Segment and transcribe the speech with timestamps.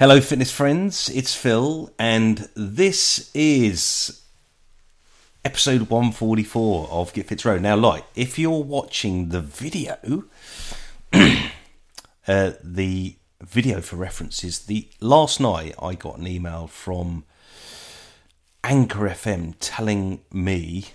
[0.00, 1.08] Hello, fitness friends.
[1.08, 4.22] It's Phil, and this is
[5.44, 7.62] episode 144 of Get Fit Road.
[7.62, 10.22] Now, like, if you're watching the video,
[11.12, 17.24] uh, the video for reference is the last night I got an email from
[18.62, 20.90] Anchor FM telling me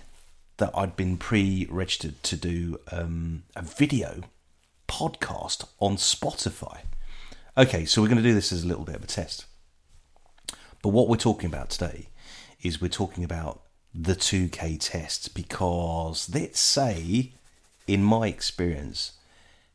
[0.56, 4.22] that I'd been pre-registered to do um, a video
[4.88, 6.84] podcast on Spotify.
[7.56, 9.46] Okay, so we're going to do this as a little bit of a test.
[10.82, 12.08] But what we're talking about today
[12.62, 13.62] is we're talking about
[13.94, 17.32] the 2K test because let's say,
[17.86, 19.12] in my experience,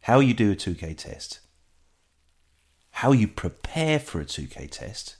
[0.01, 1.39] how you do a 2K test,
[2.91, 5.15] how you prepare for a 2K test,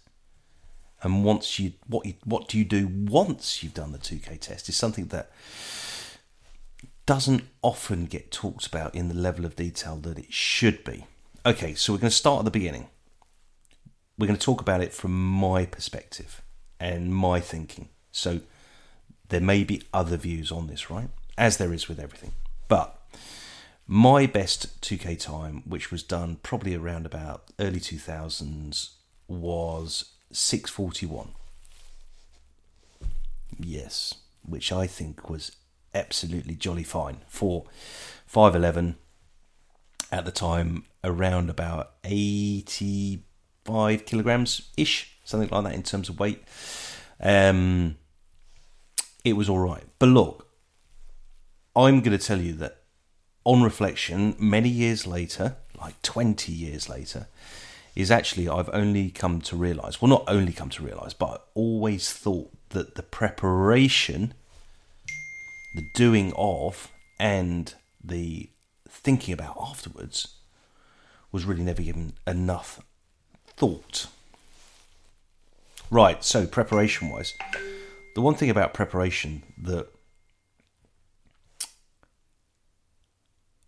[1.02, 4.68] and once you what you what do you do once you've done the 2K test
[4.68, 5.32] is something that
[7.06, 11.06] doesn't often get talked about in the level of detail that it should be.
[11.46, 12.88] Okay, so we're going to start at the beginning.
[14.18, 16.42] We're going to talk about it from my perspective
[16.82, 17.88] and my thinking.
[18.12, 18.42] So
[19.30, 21.08] there may be other views on this, right?
[21.38, 22.34] As there is with everything.
[22.68, 23.00] But
[23.88, 28.90] my best 2K time, which was done probably around about early 2000s,
[29.30, 31.30] was 641.
[33.58, 34.16] Yes,
[34.46, 35.54] which I think was
[35.96, 37.64] absolutely jolly fine for
[38.26, 38.98] 511
[40.12, 46.44] at the time around about 85 kilograms ish something like that in terms of weight.
[47.22, 47.98] Um
[49.24, 49.84] it was all right.
[50.00, 50.50] But look
[51.76, 52.78] i'm going to tell you that
[53.44, 57.28] on reflection many years later like 20 years later
[57.96, 61.38] is actually i've only come to realize well not only come to realize but i
[61.54, 64.34] always thought that the preparation
[65.76, 68.50] the doing of and the
[68.90, 70.36] thinking about afterwards
[71.32, 72.82] was really never given enough
[73.48, 74.08] thought.
[75.92, 77.34] Right, so preparation wise,
[78.16, 79.88] the one thing about preparation that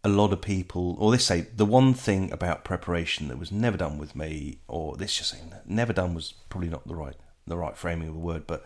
[0.04, 3.78] a lot of people, or let's say the one thing about preparation that was never
[3.78, 7.16] done with me, or this just saying never done was probably not the right
[7.48, 8.66] the right framing of a word, but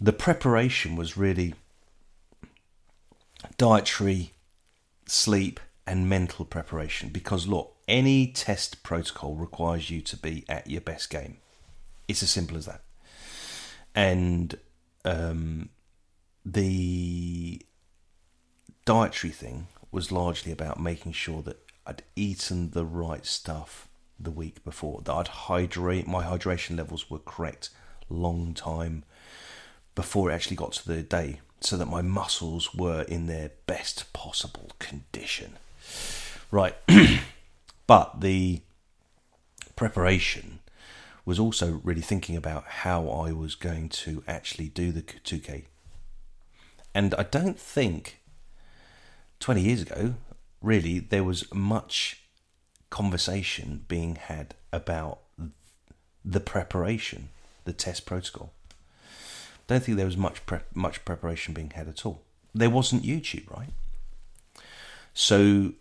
[0.00, 1.54] the preparation was really
[3.56, 4.32] dietary,
[5.06, 7.10] sleep, and mental preparation.
[7.10, 11.38] Because, look, any test protocol requires you to be at your best game.
[12.08, 12.82] It's as simple as that.
[13.94, 14.58] And
[15.04, 15.70] um,
[16.44, 17.62] the
[18.84, 23.88] dietary thing was largely about making sure that I'd eaten the right stuff
[24.18, 27.70] the week before, that I'd hydrate, my hydration levels were correct
[28.08, 29.04] long time
[29.94, 34.12] before it actually got to the day so that my muscles were in their best
[34.12, 35.56] possible condition.
[36.50, 36.76] Right.
[37.86, 38.60] but the
[39.74, 40.60] preparation
[41.24, 45.64] was also really thinking about how I was going to actually do the 2K.
[46.94, 48.20] And I don't think
[49.40, 50.14] 20 years ago,
[50.62, 52.22] really, there was much
[52.90, 55.18] conversation being had about
[56.24, 57.28] the preparation,
[57.64, 58.52] the test protocol.
[59.66, 60.40] Don't think there was much
[60.74, 62.22] much preparation being had at all.
[62.54, 63.70] There wasn't YouTube, right?
[65.12, 65.72] So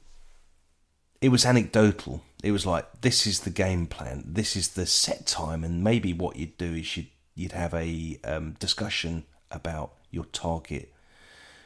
[1.22, 2.24] it was anecdotal.
[2.44, 6.13] It was like this is the game plan, this is the set time, and maybe
[6.13, 10.94] what you'd do is you'd you'd have a um, discussion about your target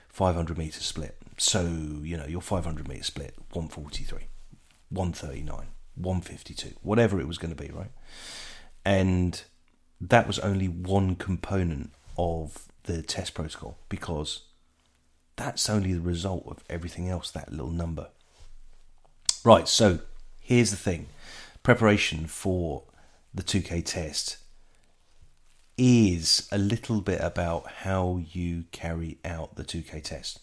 [0.10, 1.16] 500 meter split.
[1.38, 4.28] So you know your 500 meter split 143,
[4.90, 7.92] 139, 152, whatever it was going to be, right?
[8.84, 9.42] And
[10.02, 14.42] that was only one component of the test protocol because
[15.38, 18.10] that's only the result of everything else, that little number.
[19.46, 20.00] Right, so
[20.42, 21.08] here's the thing
[21.64, 22.84] preparation for
[23.34, 24.38] the 2K test
[25.78, 30.40] is a little bit about how you carry out the 2K test,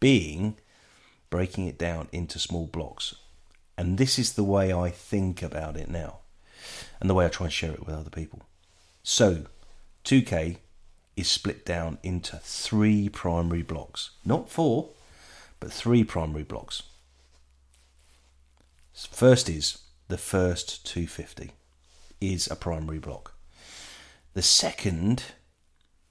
[0.00, 0.58] being
[1.30, 3.14] breaking it down into small blocks.
[3.78, 6.18] And this is the way I think about it now,
[7.00, 8.42] and the way I try and share it with other people.
[9.02, 9.46] So,
[10.04, 10.58] 2K
[11.16, 14.10] is split down into three primary blocks.
[14.24, 14.90] Not four,
[15.60, 16.82] but three primary blocks.
[18.92, 19.78] First is
[20.08, 21.52] the first 250
[22.20, 23.34] is a primary block.
[24.34, 25.24] The second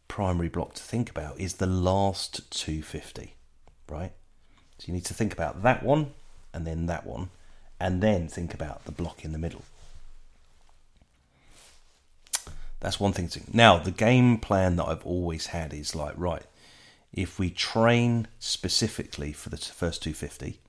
[0.08, 3.36] primary block to think about is the last 250,
[3.90, 4.12] right?
[4.78, 6.12] So you need to think about that one
[6.54, 7.30] and then that one,
[7.80, 9.64] and then think about the block in the middle.
[12.84, 16.44] That's one thing to now the game plan that I've always had is like right,
[17.14, 20.60] if we train specifically for the first 250,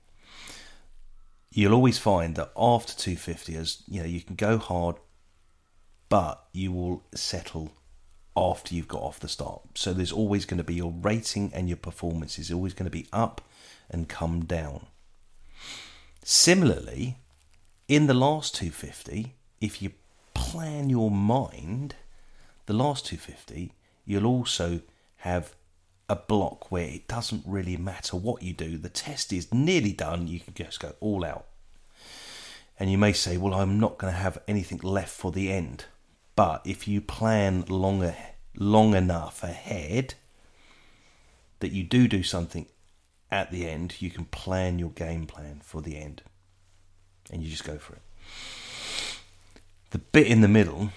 [1.51, 4.95] you'll always find that after 250, as you know, you can go hard,
[6.07, 7.73] but you will settle
[8.37, 9.63] after you've got off the start.
[9.75, 12.97] So there's always going to be your rating and your performance is always going to
[12.97, 13.41] be up
[13.89, 14.85] and come down.
[16.23, 17.17] Similarly,
[17.89, 19.91] in the last 250, if you
[20.33, 21.95] plan your mind,
[22.65, 23.71] the last 250,
[24.05, 24.81] you'll also
[25.17, 25.55] have
[26.07, 28.77] a block where it doesn't really matter what you do.
[28.77, 30.27] The test is nearly done.
[30.27, 31.45] You can just go all out.
[32.79, 35.85] And you may say, well, I'm not going to have anything left for the end.
[36.35, 38.15] But if you plan longer,
[38.55, 40.15] long enough ahead
[41.59, 42.67] that you do do something
[43.31, 46.21] at the end, you can plan your game plan for the end.
[47.31, 48.01] And you just go for it.
[49.91, 50.91] The bit in the middle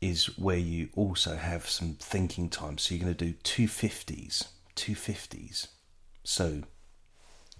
[0.00, 2.78] is where you also have some thinking time.
[2.78, 5.68] So you're going to do 250s, 250s.
[6.24, 6.62] So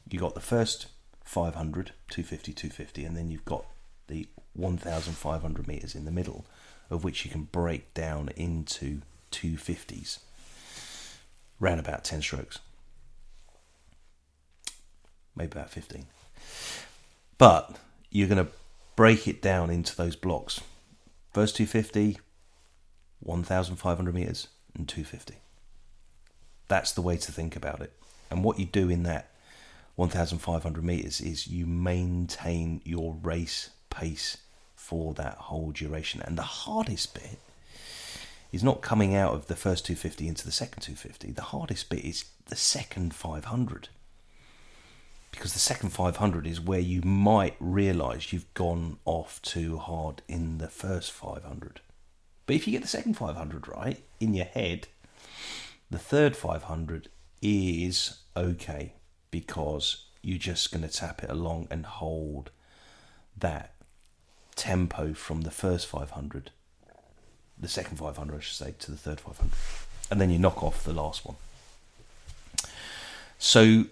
[0.09, 0.87] you got the first
[1.25, 3.67] 500, 250, 250, and then you've got
[4.07, 6.47] the 1,500 meters in the middle,
[6.91, 9.03] of which you can break down into
[9.33, 10.21] 250s,
[11.61, 12.61] round about 10 strokes,
[15.37, 16.07] maybe about 15.
[17.37, 17.77] But
[18.11, 18.53] you're going to
[18.97, 20.61] break it down into those blocks.
[21.33, 22.19] First 250,
[23.21, 25.35] 1,500 meters, and 250.
[26.69, 27.93] That's the way to think about it.
[28.31, 29.31] And what you do in that
[29.97, 34.39] 1,500 meters is you maintain your race pace
[34.77, 36.23] for that whole duration.
[36.23, 37.39] And the hardest bit
[38.53, 41.33] is not coming out of the first 250 into the second 250.
[41.33, 43.89] The hardest bit is the second 500.
[45.33, 50.59] Because the second 500 is where you might realize you've gone off too hard in
[50.59, 51.81] the first 500.
[52.49, 54.89] But if you get the second 500 right in your head,
[55.91, 57.11] the third 500
[57.43, 58.95] is okay
[59.31, 62.51] because you're just going to tap it along and hold
[63.37, 63.75] that
[64.57, 66.51] tempo from the first 500,
[67.61, 69.53] the second 500, I should say, to the third 500.
[70.11, 71.37] And then you knock off the last one.
[73.39, 73.85] So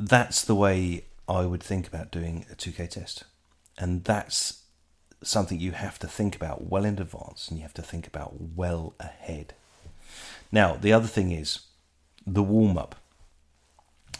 [0.00, 3.24] that's the way I would think about doing a 2K test.
[3.76, 4.63] And that's
[5.26, 8.34] something you have to think about well in advance and you have to think about
[8.54, 9.54] well ahead.
[10.52, 11.60] Now, the other thing is
[12.26, 12.96] the warm up.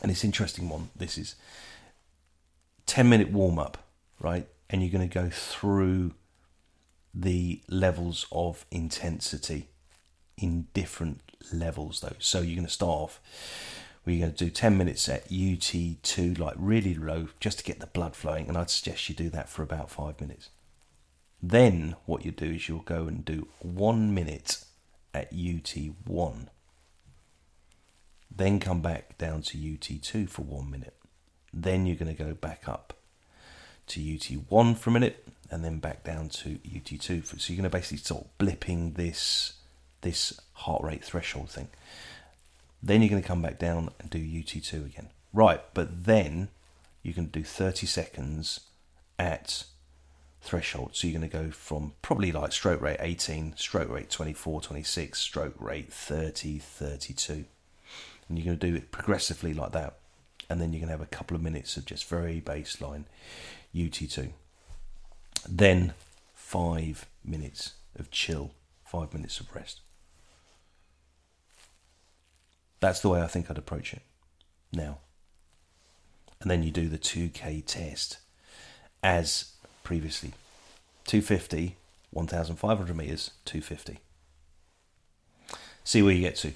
[0.02, 0.90] And it's interesting one.
[0.94, 1.36] This is
[2.86, 3.78] 10 minute warm up,
[4.20, 4.46] right?
[4.68, 6.12] And you're going to go through
[7.14, 9.68] the levels of intensity
[10.36, 11.20] in different
[11.52, 12.16] levels, though.
[12.18, 13.20] So you're going to start off
[14.12, 17.86] you're going to do 10 minutes at UT2, like really low, just to get the
[17.86, 18.48] blood flowing.
[18.48, 20.50] And I'd suggest you do that for about five minutes.
[21.46, 24.64] Then what you do is you'll go and do one minute
[25.12, 26.48] at UT1.
[28.34, 30.96] Then come back down to UT2 for one minute.
[31.52, 32.94] Then you're going to go back up
[33.88, 37.26] to UT1 for a minute and then back down to UT2.
[37.38, 39.52] So you're going to basically start blipping this
[40.00, 41.68] this heart rate threshold thing.
[42.82, 45.10] Then you're going to come back down and do UT2 again.
[45.34, 46.48] Right, but then
[47.02, 48.60] you can do 30 seconds
[49.18, 49.64] at
[50.44, 50.90] threshold.
[50.92, 55.18] So you're going to go from probably like stroke rate 18, stroke rate 24, 26,
[55.18, 57.44] stroke rate 30, 32.
[58.28, 59.98] And you're going to do it progressively like that.
[60.48, 63.04] And then you're going to have a couple of minutes of just very baseline
[63.74, 64.30] UT2.
[65.48, 65.94] Then
[66.34, 68.52] five minutes of chill,
[68.84, 69.80] five minutes of rest.
[72.80, 74.02] That's the way I think I'd approach it
[74.72, 74.98] now.
[76.40, 78.18] And then you do the 2K test
[79.02, 79.53] as
[79.84, 80.32] previously
[81.06, 81.76] 250,
[82.10, 83.98] 1,500 meters, 250.
[85.84, 86.52] See where you get to.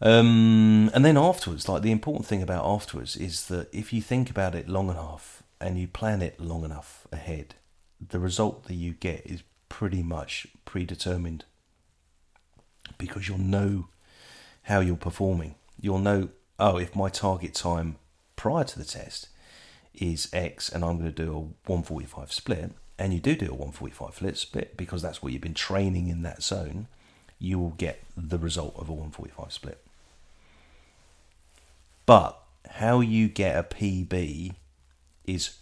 [0.00, 4.30] Um, and then afterwards, like the important thing about afterwards is that if you think
[4.30, 7.54] about it long enough and you plan it long enough ahead,
[8.00, 11.44] the result that you get is pretty much predetermined
[12.96, 13.88] because you'll know
[14.62, 15.56] how you're performing.
[15.80, 17.96] You'll know, oh, if my target time
[18.36, 19.28] prior to the test
[19.94, 21.40] is X and I'm going to do a
[21.70, 26.08] 145 split, and you do do a 145 split because that's what you've been training
[26.08, 26.88] in that zone,
[27.38, 29.84] you will get the result of a 145 split.
[32.06, 32.40] But
[32.70, 34.54] how you get a PB
[35.26, 35.58] is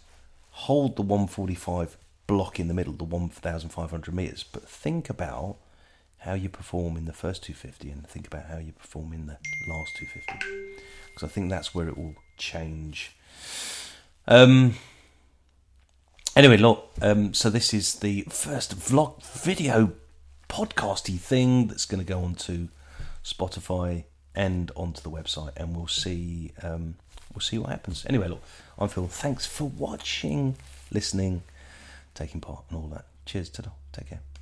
[0.51, 5.57] hold the 145 block in the middle, the 1,500 meters, but think about
[6.19, 9.37] how you perform in the first 250 and think about how you perform in the
[9.67, 13.15] last 250 because I think that's where it will change
[14.27, 14.75] um,
[16.35, 19.93] anyway, look, um, so this is the first vlog video
[20.49, 22.69] podcasty thing that's going to go onto
[23.23, 24.03] Spotify
[24.35, 26.95] and onto the website, and we'll see um,
[27.33, 28.05] we'll see what happens.
[28.07, 28.43] Anyway, look,
[28.77, 29.07] I'm Phil.
[29.07, 30.55] Thanks for watching,
[30.91, 31.43] listening,
[32.13, 33.05] taking part, and all that.
[33.25, 34.27] Cheers, ta Take care.